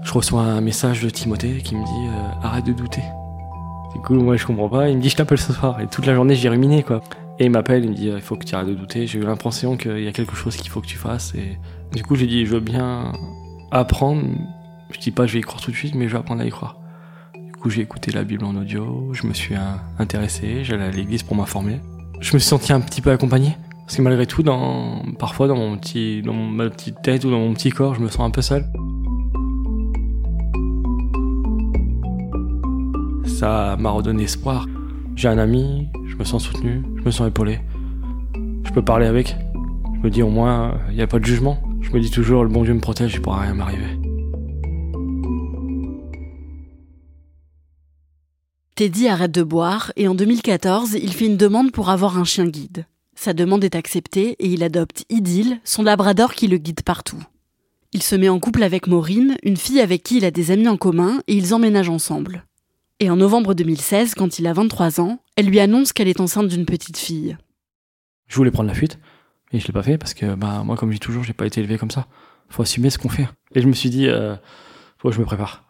Je 0.05 0.13
reçois 0.13 0.43
un 0.43 0.62
message 0.62 1.01
de 1.01 1.09
Timothée 1.09 1.57
qui 1.63 1.75
me 1.75 1.83
dit 1.83 2.07
euh, 2.07 2.47
arrête 2.47 2.63
de 2.63 2.74
douter. 2.74 3.01
Du 3.93 4.01
coup, 4.01 4.13
moi 4.13 4.38
je 4.38 4.45
comprends 4.45 4.69
pas. 4.69 4.88
Il 4.88 4.97
me 4.97 5.01
dit 5.01 5.09
je 5.09 5.15
t'appelle 5.15 5.39
ce 5.39 5.51
soir. 5.51 5.81
Et 5.81 5.88
toute 5.88 6.05
la 6.05 6.13
journée 6.13 6.35
j'ai 6.35 6.47
ruminé 6.47 6.83
quoi. 6.83 7.01
Et 7.39 7.45
il 7.45 7.51
m'appelle, 7.51 7.83
il 7.83 7.89
me 7.89 7.95
dit 7.95 8.07
il 8.07 8.21
faut 8.21 8.35
que 8.35 8.45
tu 8.45 8.53
arrêtes 8.53 8.67
de 8.67 8.75
douter. 8.75 9.07
J'ai 9.07 9.17
eu 9.17 9.24
l'impression 9.24 9.77
qu'il 9.77 10.03
y 10.03 10.07
a 10.07 10.12
quelque 10.12 10.35
chose 10.35 10.55
qu'il 10.55 10.69
faut 10.69 10.79
que 10.79 10.85
tu 10.85 10.97
fasses. 10.97 11.33
Et 11.33 11.57
du 11.93 12.03
coup, 12.03 12.15
j'ai 12.15 12.27
dit 12.27 12.45
je 12.45 12.51
veux 12.53 12.59
bien 12.59 13.12
apprendre. 13.71 14.21
Je 14.91 15.00
dis 15.00 15.09
pas 15.09 15.25
je 15.25 15.33
vais 15.33 15.39
y 15.39 15.41
croire 15.41 15.59
tout 15.59 15.71
de 15.71 15.75
suite, 15.75 15.95
mais 15.95 16.07
je 16.07 16.13
vais 16.13 16.19
apprendre 16.19 16.41
à 16.41 16.45
y 16.45 16.51
croire. 16.51 16.77
Du 17.33 17.51
coup, 17.53 17.71
j'ai 17.71 17.81
écouté 17.81 18.12
la 18.12 18.24
Bible 18.24 18.45
en 18.45 18.55
audio. 18.55 19.09
Je 19.12 19.25
me 19.25 19.33
suis 19.33 19.55
euh, 19.55 19.75
intéressé. 19.97 20.63
J'allais 20.63 20.85
à 20.85 20.91
l'église 20.91 21.24
pour 21.24 21.35
m'informer. 21.35 21.81
Je 22.21 22.33
me 22.35 22.39
suis 22.39 22.47
senti 22.47 22.71
un 22.71 22.79
petit 22.79 23.01
peu 23.01 23.09
accompagné. 23.09 23.57
Parce 23.88 23.97
que 23.97 24.03
malgré 24.03 24.27
tout, 24.27 24.43
dans, 24.43 25.01
parfois 25.17 25.47
dans 25.47 25.55
mon 25.55 25.77
petit, 25.77 26.21
dans 26.21 26.33
ma 26.33 26.69
petite 26.69 27.01
tête 27.01 27.25
ou 27.25 27.31
dans 27.31 27.39
mon 27.39 27.53
petit 27.53 27.71
corps, 27.71 27.95
je 27.95 28.01
me 28.01 28.07
sens 28.09 28.21
un 28.21 28.31
peu 28.31 28.43
seul. 28.43 28.65
Ça 33.45 33.75
m'a 33.77 33.91
redonné 33.91 34.23
espoir. 34.23 34.65
J'ai 35.15 35.27
un 35.27 35.37
ami, 35.37 35.87
je 36.07 36.15
me 36.15 36.23
sens 36.23 36.45
soutenu, 36.45 36.81
je 36.97 37.03
me 37.03 37.11
sens 37.11 37.27
épaulé. 37.27 37.59
Je 38.63 38.71
peux 38.71 38.83
parler 38.83 39.05
avec. 39.05 39.35
Je 39.93 39.99
me 39.99 40.09
dis 40.09 40.23
au 40.23 40.29
moins, 40.29 40.81
il 40.89 40.95
n'y 40.95 41.03
a 41.03 41.05
pas 41.05 41.19
de 41.19 41.25
jugement. 41.25 41.61
Je 41.79 41.91
me 41.91 41.99
dis 41.99 42.09
toujours, 42.09 42.41
le 42.41 42.49
bon 42.49 42.63
Dieu 42.63 42.73
me 42.73 42.79
protège, 42.79 43.13
il 43.13 43.21
pourra 43.21 43.41
rien 43.41 43.53
m'arriver. 43.53 43.99
Teddy 48.73 49.07
arrête 49.07 49.31
de 49.31 49.43
boire 49.43 49.93
et 49.95 50.07
en 50.07 50.15
2014, 50.15 50.97
il 50.99 51.13
fait 51.13 51.27
une 51.27 51.37
demande 51.37 51.71
pour 51.71 51.91
avoir 51.91 52.17
un 52.17 52.23
chien 52.23 52.47
guide. 52.47 52.87
Sa 53.13 53.33
demande 53.33 53.63
est 53.63 53.75
acceptée 53.75 54.29
et 54.39 54.47
il 54.47 54.63
adopte 54.63 55.05
Idylle, 55.11 55.59
son 55.63 55.83
labrador 55.83 56.33
qui 56.33 56.47
le 56.47 56.57
guide 56.57 56.81
partout. 56.81 57.21
Il 57.93 58.01
se 58.01 58.15
met 58.15 58.27
en 58.27 58.39
couple 58.39 58.63
avec 58.63 58.87
Maureen, 58.87 59.37
une 59.43 59.55
fille 59.55 59.81
avec 59.81 60.01
qui 60.01 60.17
il 60.17 60.25
a 60.25 60.31
des 60.31 60.49
amis 60.49 60.67
en 60.67 60.77
commun, 60.77 61.21
et 61.27 61.35
ils 61.35 61.53
emménagent 61.53 61.89
ensemble. 61.89 62.43
Et 63.01 63.09
en 63.09 63.17
novembre 63.17 63.53
2016, 63.53 64.15
quand 64.15 64.39
il 64.39 64.47
a 64.47 64.53
23 64.53 65.01
ans, 65.01 65.19
elle 65.35 65.47
lui 65.47 65.59
annonce 65.59 65.91
qu'elle 65.91 66.07
est 66.07 66.21
enceinte 66.21 66.47
d'une 66.47 66.65
petite 66.65 66.97
fille. 66.97 67.37
Je 68.27 68.35
voulais 68.37 68.51
prendre 68.51 68.69
la 68.69 68.73
fuite, 68.73 68.99
et 69.51 69.59
je 69.59 69.67
l'ai 69.67 69.73
pas 69.73 69.83
fait 69.83 69.97
parce 69.97 70.13
que 70.13 70.33
bah 70.35 70.63
moi 70.63 70.77
comme 70.77 70.91
je 70.91 70.95
dis 70.95 70.99
toujours, 70.99 71.23
j'ai 71.23 71.33
pas 71.33 71.45
été 71.45 71.59
élevé 71.59 71.77
comme 71.77 71.91
ça. 71.91 72.07
Faut 72.49 72.61
assumer 72.61 72.89
ce 72.89 72.97
qu'on 72.97 73.09
fait. 73.09 73.27
Et 73.53 73.61
je 73.61 73.67
me 73.67 73.73
suis 73.73 73.89
dit, 73.89 74.07
euh, 74.07 74.35
faut 74.97 75.09
que 75.09 75.15
je 75.15 75.19
me 75.19 75.25
prépare. 75.25 75.65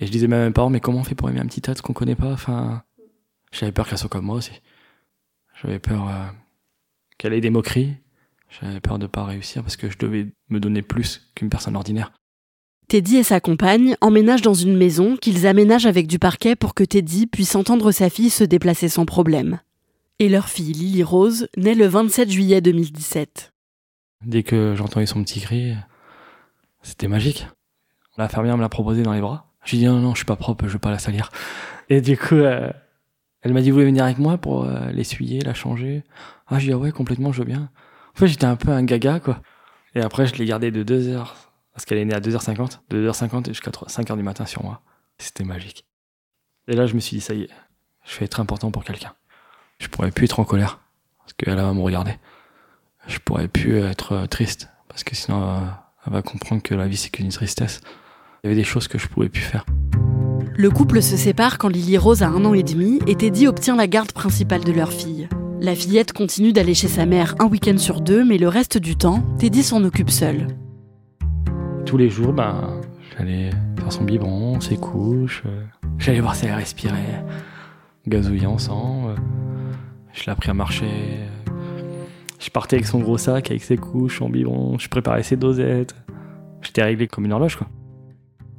Et 0.00 0.06
je 0.06 0.10
disais 0.10 0.26
même 0.26 0.42
à 0.42 0.46
mes 0.46 0.52
parents, 0.52 0.70
mais 0.70 0.80
comment 0.80 0.98
on 0.98 1.04
fait 1.04 1.14
pour 1.14 1.28
aimer 1.30 1.40
un 1.40 1.46
petit 1.46 1.60
tas 1.60 1.74
qu'on 1.74 1.92
connaît 1.92 2.16
pas? 2.16 2.32
Enfin, 2.32 2.82
j'avais 3.52 3.72
peur 3.72 3.88
qu'elle 3.88 3.98
soit 3.98 4.08
comme 4.08 4.24
moi 4.24 4.36
aussi. 4.36 4.52
J'avais 5.62 5.78
peur 5.78 6.08
euh, 6.08 6.26
qu'elle 7.18 7.34
ait 7.34 7.40
des 7.40 7.50
moqueries. 7.50 7.94
J'avais 8.48 8.80
peur 8.80 8.98
de 8.98 9.06
pas 9.06 9.24
réussir 9.24 9.62
parce 9.62 9.76
que 9.76 9.90
je 9.90 9.98
devais 9.98 10.26
me 10.48 10.60
donner 10.60 10.82
plus 10.82 11.30
qu'une 11.34 11.50
personne 11.50 11.76
ordinaire. 11.76 12.12
Teddy 12.88 13.18
et 13.18 13.22
sa 13.22 13.38
compagne 13.38 13.96
emménagent 14.00 14.40
dans 14.40 14.54
une 14.54 14.74
maison 14.74 15.18
qu'ils 15.18 15.46
aménagent 15.46 15.84
avec 15.84 16.06
du 16.06 16.18
parquet 16.18 16.56
pour 16.56 16.72
que 16.72 16.82
Teddy 16.82 17.26
puisse 17.26 17.54
entendre 17.54 17.92
sa 17.92 18.08
fille 18.08 18.30
se 18.30 18.44
déplacer 18.44 18.88
sans 18.88 19.04
problème. 19.04 19.60
Et 20.20 20.30
leur 20.30 20.48
fille, 20.48 20.72
Lily 20.72 21.02
Rose, 21.02 21.48
naît 21.58 21.74
le 21.74 21.86
27 21.86 22.30
juillet 22.30 22.62
2017. 22.62 23.52
Dès 24.24 24.42
que 24.42 24.74
j'entendais 24.74 25.04
son 25.04 25.22
petit 25.22 25.42
cri, 25.42 25.74
c'était 26.80 27.08
magique. 27.08 27.46
L'infirmière 28.16 28.56
me 28.56 28.62
l'a 28.62 28.70
proposé 28.70 29.02
dans 29.02 29.12
les 29.12 29.20
bras. 29.20 29.52
J'ai 29.66 29.76
dit 29.76 29.84
non, 29.84 30.00
non, 30.00 30.14
je 30.14 30.20
suis 30.20 30.24
pas 30.24 30.36
propre, 30.36 30.66
je 30.66 30.72
veux 30.72 30.78
pas 30.78 30.90
la 30.90 30.98
salir. 30.98 31.30
Et 31.90 32.00
du 32.00 32.16
coup, 32.16 32.36
euh, 32.36 32.70
elle 33.42 33.52
m'a 33.52 33.60
dit, 33.60 33.68
vous 33.68 33.74
voulez 33.74 33.84
venir 33.84 34.04
avec 34.04 34.16
moi 34.16 34.38
pour 34.38 34.64
euh, 34.64 34.90
l'essuyer, 34.92 35.42
la 35.42 35.52
changer? 35.52 36.04
Ah, 36.46 36.58
j'ai 36.58 36.68
dit, 36.68 36.72
ah 36.72 36.78
ouais, 36.78 36.90
complètement, 36.90 37.32
je 37.32 37.40
veux 37.40 37.44
bien. 37.44 37.68
En 38.14 38.18
fait, 38.18 38.28
j'étais 38.28 38.46
un 38.46 38.56
peu 38.56 38.70
un 38.70 38.82
gaga, 38.82 39.20
quoi. 39.20 39.42
Et 39.94 40.00
après, 40.00 40.26
je 40.26 40.36
l'ai 40.36 40.46
gardé 40.46 40.70
de 40.70 40.82
2h, 40.82 41.26
parce 41.78 41.84
qu'elle 41.84 41.98
est 41.98 42.04
née 42.04 42.14
à 42.14 42.18
2h50, 42.18 42.80
de 42.90 43.08
2h50 43.08 43.46
jusqu'à 43.46 43.70
5h 43.70 44.16
du 44.16 44.24
matin 44.24 44.44
sur 44.46 44.64
moi. 44.64 44.82
C'était 45.16 45.44
magique. 45.44 45.86
Et 46.66 46.74
là, 46.74 46.86
je 46.88 46.94
me 46.94 46.98
suis 46.98 47.18
dit, 47.18 47.20
ça 47.20 47.34
y 47.34 47.42
est, 47.42 47.50
je 48.04 48.18
vais 48.18 48.24
être 48.24 48.40
important 48.40 48.72
pour 48.72 48.82
quelqu'un. 48.82 49.14
Je 49.78 49.86
pourrais 49.86 50.10
plus 50.10 50.24
être 50.24 50.40
en 50.40 50.44
colère, 50.44 50.80
parce 51.18 51.34
qu'elle 51.34 51.54
va 51.54 51.72
me 51.72 51.80
regarder. 51.80 52.16
Je 53.06 53.20
pourrais 53.20 53.46
plus 53.46 53.78
être 53.78 54.26
triste, 54.26 54.70
parce 54.88 55.04
que 55.04 55.14
sinon, 55.14 55.68
elle 56.04 56.12
va 56.14 56.20
comprendre 56.20 56.64
que 56.64 56.74
la 56.74 56.88
vie, 56.88 56.96
c'est 56.96 57.10
qu'une 57.10 57.28
tristesse. 57.28 57.80
Il 58.42 58.48
y 58.48 58.50
avait 58.50 58.60
des 58.60 58.64
choses 58.64 58.88
que 58.88 58.98
je 58.98 59.06
pouvais 59.06 59.28
plus 59.28 59.42
faire. 59.42 59.64
Le 60.56 60.70
couple 60.70 61.00
se 61.00 61.16
sépare 61.16 61.58
quand 61.58 61.68
Lily 61.68 61.96
Rose 61.96 62.24
a 62.24 62.28
un 62.28 62.44
an 62.44 62.54
et 62.54 62.64
demi 62.64 62.98
et 63.06 63.14
Teddy 63.14 63.46
obtient 63.46 63.76
la 63.76 63.86
garde 63.86 64.10
principale 64.10 64.64
de 64.64 64.72
leur 64.72 64.92
fille. 64.92 65.28
La 65.60 65.76
fillette 65.76 66.12
continue 66.12 66.52
d'aller 66.52 66.74
chez 66.74 66.88
sa 66.88 67.06
mère 67.06 67.36
un 67.38 67.46
week-end 67.46 67.78
sur 67.78 68.00
deux, 68.00 68.24
mais 68.24 68.36
le 68.36 68.48
reste 68.48 68.78
du 68.78 68.96
temps, 68.96 69.22
Teddy 69.38 69.62
s'en 69.62 69.84
occupe 69.84 70.10
seul. 70.10 70.48
Tous 71.88 71.96
les 71.96 72.10
jours, 72.10 72.34
ben, 72.34 72.82
j'allais 73.16 73.48
faire 73.78 73.90
son 73.90 74.04
biberon, 74.04 74.60
ses 74.60 74.76
couches, 74.76 75.42
euh, 75.46 75.62
j'allais 75.96 76.20
voir 76.20 76.34
si 76.34 76.44
elle 76.44 76.52
respirait, 76.52 77.24
gazouiller 78.06 78.44
ensemble, 78.44 79.14
je 80.12 80.26
l'ai 80.26 80.32
appris 80.32 80.50
à 80.50 80.54
marcher, 80.54 81.20
je 82.38 82.50
partais 82.50 82.76
avec 82.76 82.86
son 82.86 82.98
gros 82.98 83.16
sac, 83.16 83.50
avec 83.50 83.62
ses 83.62 83.78
couches, 83.78 84.18
son 84.18 84.28
biberon, 84.28 84.78
je 84.78 84.86
préparais 84.90 85.22
ses 85.22 85.36
dosettes. 85.36 85.94
J'étais 86.60 86.82
réglé 86.82 87.06
comme 87.06 87.24
une 87.24 87.32
horloge, 87.32 87.56
quoi. 87.56 87.68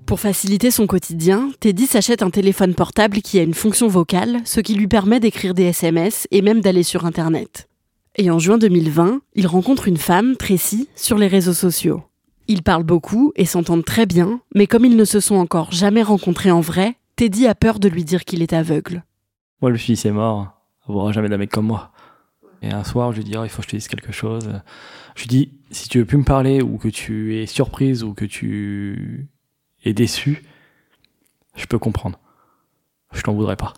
Pour 0.07 0.19
faciliter 0.19 0.71
son 0.71 0.87
quotidien, 0.87 1.51
Teddy 1.59 1.85
s'achète 1.85 2.23
un 2.23 2.31
téléphone 2.31 2.73
portable 2.73 3.21
qui 3.21 3.37
a 3.37 3.43
une 3.43 3.53
fonction 3.53 3.87
vocale, 3.87 4.37
ce 4.43 4.59
qui 4.59 4.73
lui 4.73 4.87
permet 4.87 5.19
d'écrire 5.19 5.53
des 5.53 5.65
SMS 5.65 6.27
et 6.31 6.41
même 6.41 6.61
d'aller 6.61 6.81
sur 6.81 7.05
Internet. 7.05 7.69
Et 8.15 8.31
en 8.31 8.39
juin 8.39 8.57
2020, 8.57 9.21
il 9.35 9.45
rencontre 9.45 9.87
une 9.87 9.97
femme, 9.97 10.35
Tracy, 10.35 10.89
sur 10.95 11.19
les 11.19 11.27
réseaux 11.27 11.53
sociaux. 11.53 12.01
Ils 12.49 12.63
parlent 12.63 12.83
beaucoup 12.83 13.31
et 13.35 13.45
s'entendent 13.45 13.85
très 13.85 14.07
bien, 14.07 14.41
mais 14.55 14.65
comme 14.65 14.83
ils 14.83 14.97
ne 14.97 15.05
se 15.05 15.19
sont 15.19 15.35
encore 15.35 15.71
jamais 15.71 16.01
rencontrés 16.01 16.49
en 16.49 16.61
vrai, 16.61 16.95
Teddy 17.15 17.45
a 17.45 17.53
peur 17.53 17.79
de 17.79 17.87
lui 17.87 18.03
dire 18.03 18.25
qu'il 18.25 18.41
est 18.41 18.53
aveugle. 18.53 19.03
Moi, 19.61 19.69
le 19.69 19.77
fils 19.77 20.01
c'est 20.01 20.11
mort. 20.11 20.59
On 20.87 21.11
jamais 21.11 21.29
d'un 21.29 21.37
mec 21.37 21.51
comme 21.51 21.67
moi. 21.67 21.91
Et 22.63 22.71
un 22.71 22.83
soir, 22.83 23.11
je 23.11 23.17
lui 23.17 23.23
dis, 23.23 23.37
oh, 23.37 23.43
il 23.43 23.49
faut 23.49 23.61
que 23.61 23.67
je 23.67 23.69
te 23.69 23.75
dise 23.75 23.87
quelque 23.87 24.11
chose. 24.11 24.49
Je 25.15 25.21
lui 25.21 25.27
dis, 25.27 25.53
si 25.69 25.89
tu 25.89 25.99
veux 25.99 26.05
plus 26.05 26.17
me 26.17 26.23
parler 26.23 26.63
ou 26.63 26.79
que 26.79 26.87
tu 26.87 27.37
es 27.37 27.45
surprise 27.45 28.03
ou 28.03 28.15
que 28.15 28.25
tu 28.25 29.29
et 29.83 29.93
déçu, 29.93 30.43
je 31.55 31.67
peux 31.67 31.77
comprendre. 31.77 32.19
Je 33.13 33.21
t'en 33.21 33.33
voudrais 33.33 33.57
pas. 33.57 33.73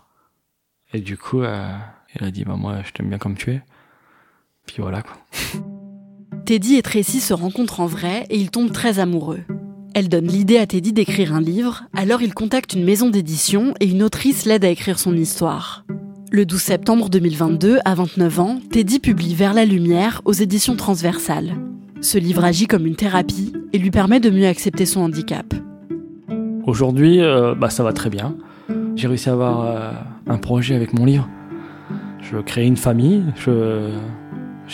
Et 0.94 1.02
du 1.02 1.18
coup, 1.18 1.42
euh, 1.42 1.76
il 2.14 2.24
a 2.24 2.30
dit, 2.30 2.46
bah 2.46 2.56
moi, 2.56 2.82
je 2.82 2.92
t'aime 2.92 3.10
bien 3.10 3.18
comme 3.18 3.36
tu 3.36 3.52
es. 3.52 3.62
Puis 4.64 4.76
voilà 4.78 5.02
quoi. 5.02 5.18
Teddy 6.44 6.74
et 6.74 6.82
Tracy 6.82 7.20
se 7.20 7.34
rencontrent 7.34 7.78
en 7.78 7.86
vrai 7.86 8.26
et 8.28 8.36
ils 8.36 8.50
tombent 8.50 8.72
très 8.72 8.98
amoureux. 8.98 9.40
Elle 9.94 10.08
donne 10.08 10.26
l'idée 10.26 10.58
à 10.58 10.66
Teddy 10.66 10.92
d'écrire 10.92 11.34
un 11.34 11.40
livre, 11.40 11.84
alors 11.94 12.20
il 12.20 12.34
contacte 12.34 12.72
une 12.72 12.84
maison 12.84 13.10
d'édition 13.10 13.74
et 13.78 13.86
une 13.86 14.02
autrice 14.02 14.44
l'aide 14.44 14.64
à 14.64 14.68
écrire 14.68 14.98
son 14.98 15.16
histoire. 15.16 15.84
Le 16.32 16.44
12 16.44 16.60
septembre 16.60 17.10
2022, 17.10 17.78
à 17.84 17.94
29 17.94 18.40
ans, 18.40 18.58
Teddy 18.70 18.98
publie 18.98 19.34
Vers 19.34 19.54
la 19.54 19.64
lumière 19.64 20.20
aux 20.24 20.32
éditions 20.32 20.74
transversales. 20.74 21.54
Ce 22.00 22.18
livre 22.18 22.42
agit 22.42 22.66
comme 22.66 22.86
une 22.86 22.96
thérapie 22.96 23.52
et 23.72 23.78
lui 23.78 23.92
permet 23.92 24.18
de 24.18 24.30
mieux 24.30 24.48
accepter 24.48 24.84
son 24.84 25.02
handicap. 25.02 25.54
Aujourd'hui, 26.66 27.20
euh, 27.20 27.54
bah, 27.54 27.70
ça 27.70 27.84
va 27.84 27.92
très 27.92 28.10
bien. 28.10 28.34
J'ai 28.96 29.06
réussi 29.06 29.28
à 29.28 29.34
avoir 29.34 29.60
euh, 29.64 29.92
un 30.26 30.38
projet 30.38 30.74
avec 30.74 30.92
mon 30.92 31.04
livre. 31.04 31.28
Je 32.20 32.38
créer 32.38 32.66
une 32.66 32.76
famille. 32.76 33.22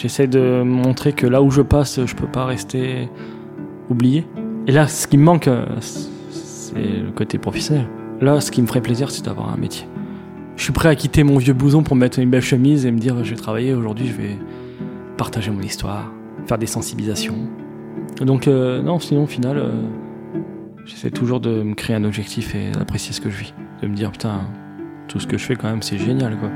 J'essaie 0.01 0.27
de 0.27 0.63
montrer 0.63 1.13
que 1.13 1.27
là 1.27 1.43
où 1.43 1.51
je 1.51 1.63
passe, 1.63 2.05
je 2.05 2.15
peux 2.15 2.27
pas 2.27 2.45
rester 2.45 3.09
oublié. 3.91 4.27
Et 4.67 4.73
là, 4.73 4.87
ce 4.87 5.07
qui 5.07 5.17
me 5.17 5.25
manque, 5.25 5.49
euh, 5.49 5.67
c'est 5.81 6.75
le 6.75 7.11
côté 7.15 7.39
professionnel. 7.39 7.87
Là, 8.21 8.41
ce 8.41 8.51
qui 8.51 8.63
me 8.63 8.67
ferait 8.67 8.81
plaisir, 8.81 9.11
c'est 9.11 9.25
d'avoir 9.25 9.53
un 9.53 9.57
métier. 9.57 9.87
Je 10.57 10.65
suis 10.65 10.73
prêt 10.73 10.89
à 10.89 10.95
quitter 10.95 11.23
mon 11.23 11.39
vieux 11.39 11.55
blouson 11.55 11.83
pour 11.83 11.97
mettre 11.97 12.19
une 12.19 12.31
belle 12.31 12.43
chemise 12.43 12.85
et 12.85 12.91
me 12.91 12.99
dire 12.99 13.23
je 13.23 13.31
vais 13.31 13.41
travailler 13.41 13.75
aujourd'hui, 13.75 14.09
je 14.09 14.15
vais 14.15 14.37
partager 15.17 15.51
mon 15.51 15.63
histoire, 15.63 16.13
faire 16.47 16.59
des 16.59 16.67
sensibilisations. 16.67 17.37
Donc 18.21 18.49
non, 18.49 18.99
sinon 18.99 19.25
au 19.25 19.27
final, 19.29 19.63
J'essaie 20.89 21.11
toujours 21.11 21.39
de 21.39 21.63
me 21.63 21.75
créer 21.75 21.95
un 21.95 22.05
objectif 22.05 22.55
et 22.55 22.71
d'apprécier 22.71 23.13
ce 23.13 23.21
que 23.21 23.29
je 23.29 23.37
vis. 23.37 23.55
De 23.83 23.89
me 23.89 23.95
dire, 23.95 24.11
putain, 24.11 24.41
tout 25.07 25.21
ce 25.21 25.27
que 25.27 25.37
je 25.37 25.45
fais 25.45 25.55
quand 25.55 25.69
même, 25.69 25.83
c'est 25.83 25.99
génial, 25.99 26.39
quoi. 26.39 26.49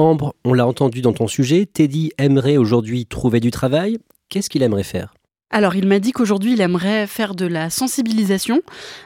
Ambre, 0.00 0.34
on 0.44 0.54
l'a 0.54 0.66
entendu 0.66 1.02
dans 1.02 1.12
ton 1.12 1.28
sujet, 1.28 1.66
Teddy 1.66 2.10
aimerait 2.16 2.56
aujourd'hui 2.56 3.04
trouver 3.04 3.38
du 3.38 3.50
travail. 3.50 3.98
Qu'est-ce 4.30 4.48
qu'il 4.48 4.62
aimerait 4.62 4.82
faire? 4.82 5.12
Alors, 5.50 5.74
il 5.74 5.86
m'a 5.86 5.98
dit 5.98 6.12
qu'aujourd'hui, 6.12 6.54
il 6.54 6.60
aimerait 6.62 7.06
faire 7.06 7.34
de 7.34 7.44
la 7.44 7.68
sensibilisation, 7.68 8.62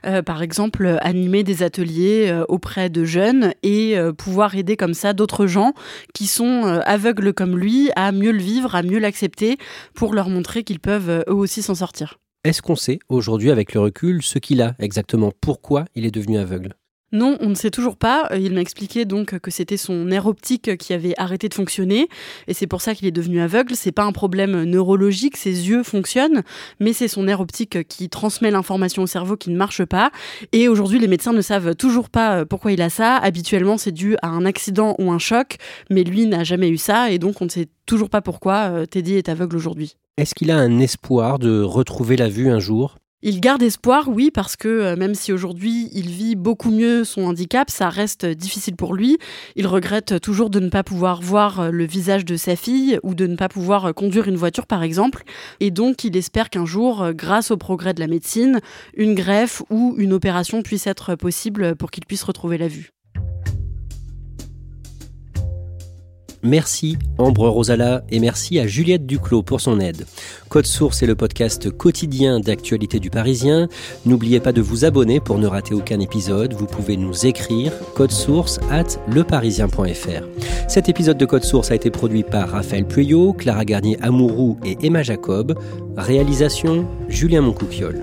euh, 0.06 0.22
par 0.22 0.40
exemple, 0.40 0.98
animer 1.00 1.42
des 1.42 1.64
ateliers 1.64 2.28
euh, 2.28 2.44
auprès 2.48 2.90
de 2.90 3.04
jeunes 3.04 3.54
et 3.64 3.98
euh, 3.98 4.12
pouvoir 4.12 4.54
aider 4.54 4.76
comme 4.76 4.94
ça 4.94 5.14
d'autres 5.14 5.48
gens 5.48 5.72
qui 6.12 6.26
sont 6.26 6.64
aveugles 6.84 7.32
comme 7.32 7.58
lui 7.58 7.90
à 7.96 8.12
mieux 8.12 8.32
le 8.32 8.38
vivre, 8.38 8.76
à 8.76 8.82
mieux 8.82 8.98
l'accepter, 8.98 9.56
pour 9.94 10.14
leur 10.14 10.28
montrer 10.28 10.62
qu'ils 10.62 10.80
peuvent 10.80 11.24
eux 11.28 11.34
aussi 11.34 11.62
s'en 11.62 11.74
sortir. 11.74 12.18
Est-ce 12.44 12.62
qu'on 12.62 12.76
sait 12.76 13.00
aujourd'hui, 13.08 13.50
avec 13.50 13.74
le 13.74 13.80
recul, 13.80 14.22
ce 14.22 14.38
qu'il 14.38 14.62
a 14.62 14.74
exactement? 14.78 15.32
Pourquoi 15.40 15.86
il 15.96 16.04
est 16.04 16.12
devenu 16.12 16.38
aveugle? 16.38 16.74
Non, 17.12 17.36
on 17.40 17.48
ne 17.48 17.54
sait 17.54 17.70
toujours 17.70 17.96
pas. 17.96 18.28
Euh, 18.32 18.38
il 18.38 18.52
m'a 18.52 18.60
expliqué 18.60 19.04
donc 19.04 19.38
que 19.38 19.50
c'était 19.50 19.76
son 19.76 20.06
nerf 20.06 20.26
optique 20.26 20.76
qui 20.76 20.92
avait 20.92 21.14
arrêté 21.16 21.48
de 21.48 21.54
fonctionner 21.54 22.08
et 22.48 22.54
c'est 22.54 22.66
pour 22.66 22.80
ça 22.80 22.94
qu'il 22.94 23.06
est 23.06 23.12
devenu 23.12 23.40
aveugle. 23.40 23.76
C'est 23.76 23.92
pas 23.92 24.02
un 24.02 24.10
problème 24.10 24.64
neurologique, 24.64 25.36
ses 25.36 25.68
yeux 25.68 25.84
fonctionnent, 25.84 26.42
mais 26.80 26.92
c'est 26.92 27.06
son 27.06 27.22
nerf 27.22 27.40
optique 27.40 27.86
qui 27.86 28.08
transmet 28.08 28.50
l'information 28.50 29.04
au 29.04 29.06
cerveau 29.06 29.36
qui 29.36 29.50
ne 29.50 29.56
marche 29.56 29.84
pas. 29.84 30.10
Et 30.52 30.66
aujourd'hui, 30.66 30.98
les 30.98 31.06
médecins 31.06 31.32
ne 31.32 31.40
savent 31.40 31.76
toujours 31.76 32.10
pas 32.10 32.40
euh, 32.40 32.44
pourquoi 32.44 32.72
il 32.72 32.82
a 32.82 32.90
ça. 32.90 33.16
Habituellement, 33.16 33.78
c'est 33.78 33.92
dû 33.92 34.16
à 34.20 34.28
un 34.28 34.44
accident 34.44 34.96
ou 34.98 35.12
un 35.12 35.18
choc, 35.18 35.58
mais 35.90 36.02
lui 36.02 36.26
n'a 36.26 36.42
jamais 36.42 36.68
eu 36.68 36.78
ça 36.78 37.10
et 37.12 37.18
donc 37.20 37.40
on 37.40 37.44
ne 37.44 37.50
sait 37.50 37.68
toujours 37.86 38.10
pas 38.10 38.22
pourquoi 38.22 38.70
euh, 38.70 38.86
Teddy 38.86 39.14
est 39.14 39.28
aveugle 39.28 39.56
aujourd'hui. 39.56 39.96
Est-ce 40.16 40.34
qu'il 40.34 40.50
a 40.50 40.56
un 40.56 40.80
espoir 40.80 41.38
de 41.38 41.60
retrouver 41.62 42.16
la 42.16 42.28
vue 42.28 42.48
un 42.48 42.60
jour? 42.60 42.96
Il 43.26 43.40
garde 43.40 43.62
espoir, 43.62 44.10
oui, 44.10 44.30
parce 44.30 44.54
que 44.54 44.68
euh, 44.68 44.96
même 44.96 45.14
si 45.14 45.32
aujourd'hui 45.32 45.88
il 45.94 46.10
vit 46.10 46.36
beaucoup 46.36 46.70
mieux 46.70 47.04
son 47.04 47.22
handicap, 47.22 47.70
ça 47.70 47.88
reste 47.88 48.26
difficile 48.26 48.76
pour 48.76 48.92
lui. 48.92 49.16
Il 49.56 49.66
regrette 49.66 50.20
toujours 50.20 50.50
de 50.50 50.60
ne 50.60 50.68
pas 50.68 50.82
pouvoir 50.82 51.22
voir 51.22 51.58
euh, 51.58 51.70
le 51.70 51.86
visage 51.86 52.26
de 52.26 52.36
sa 52.36 52.54
fille 52.54 53.00
ou 53.02 53.14
de 53.14 53.26
ne 53.26 53.36
pas 53.36 53.48
pouvoir 53.48 53.86
euh, 53.86 53.92
conduire 53.94 54.28
une 54.28 54.36
voiture, 54.36 54.66
par 54.66 54.82
exemple. 54.82 55.22
Et 55.60 55.70
donc 55.70 56.04
il 56.04 56.18
espère 56.18 56.50
qu'un 56.50 56.66
jour, 56.66 57.12
grâce 57.14 57.50
au 57.50 57.56
progrès 57.56 57.94
de 57.94 58.00
la 58.00 58.08
médecine, 58.08 58.60
une 58.94 59.14
greffe 59.14 59.62
ou 59.70 59.94
une 59.96 60.12
opération 60.12 60.60
puisse 60.60 60.86
être 60.86 61.14
possible 61.14 61.76
pour 61.76 61.90
qu'il 61.90 62.04
puisse 62.04 62.24
retrouver 62.24 62.58
la 62.58 62.68
vue. 62.68 62.92
Merci 66.44 66.98
Ambre 67.16 67.48
Rosala 67.48 68.04
et 68.10 68.20
merci 68.20 68.60
à 68.60 68.66
Juliette 68.66 69.06
Duclos 69.06 69.42
pour 69.42 69.62
son 69.62 69.80
aide. 69.80 70.04
Code 70.50 70.66
Source 70.66 71.02
est 71.02 71.06
le 71.06 71.14
podcast 71.14 71.70
quotidien 71.70 72.38
d'actualité 72.38 73.00
du 73.00 73.08
Parisien. 73.08 73.68
N'oubliez 74.04 74.40
pas 74.40 74.52
de 74.52 74.60
vous 74.60 74.84
abonner 74.84 75.20
pour 75.20 75.38
ne 75.38 75.46
rater 75.46 75.74
aucun 75.74 76.00
épisode. 76.00 76.52
Vous 76.52 76.66
pouvez 76.66 76.98
nous 76.98 77.24
écrire 77.24 77.72
code 77.94 78.10
source 78.10 78.60
at 78.70 79.00
leparisien.fr. 79.08 80.68
Cet 80.68 80.90
épisode 80.90 81.16
de 81.16 81.24
Code 81.24 81.44
Source 81.44 81.70
a 81.70 81.76
été 81.76 81.90
produit 81.90 82.24
par 82.24 82.50
Raphaël 82.50 82.86
Pueyo, 82.86 83.32
Clara 83.32 83.64
Garnier 83.64 83.96
Amourou 84.02 84.58
et 84.66 84.76
Emma 84.82 85.02
Jacob. 85.02 85.58
Réalisation 85.96 86.86
Julien 87.08 87.40
Moncouquiole. 87.40 88.02